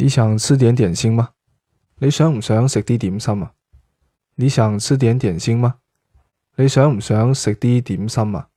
[0.00, 1.30] 你想吃点点心吗？
[1.98, 3.52] 你想唔想食啲点心啊？
[4.36, 5.74] 你想吃点点心吗？
[6.54, 8.48] 你想唔想食啲点心啊？